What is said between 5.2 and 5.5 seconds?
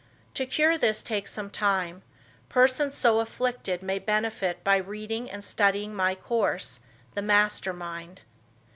and